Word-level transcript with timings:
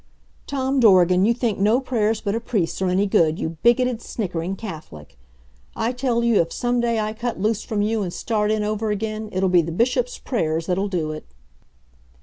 Tom 0.47 0.79
Dorgan, 0.79 1.25
you 1.27 1.33
think 1.35 1.59
no 1.59 1.79
prayers 1.79 2.21
but 2.21 2.33
a 2.33 2.39
priest's 2.39 2.81
are 2.81 2.87
any 2.87 3.05
good, 3.05 3.37
you 3.37 3.57
bigoted, 3.61 4.01
snickering 4.01 4.55
Catholic! 4.55 5.15
I 5.75 5.91
tell 5.91 6.23
you 6.23 6.41
if 6.41 6.51
some 6.51 6.79
day 6.81 6.99
I 6.99 7.13
cut 7.13 7.39
loose 7.39 7.61
from 7.61 7.83
you 7.83 8.01
and 8.01 8.11
start 8.11 8.49
in 8.49 8.63
over 8.63 8.89
again, 8.89 9.29
it'll 9.31 9.47
be 9.47 9.61
the 9.61 9.71
Bishop's 9.71 10.17
prayers 10.17 10.65
that'll 10.65 10.89
do 10.89 11.11
it. 11.11 11.27